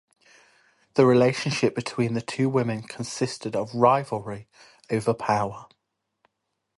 [0.95, 4.47] The relationship between the two women consisted of rivalry
[4.89, 5.67] over power.